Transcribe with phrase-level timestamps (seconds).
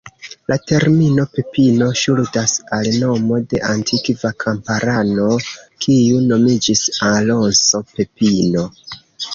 [0.51, 5.29] La termino "Pepino" ŝuldas al nomo de antikva kamparano
[5.87, 8.69] kiu nomiĝis Alonso Pepino.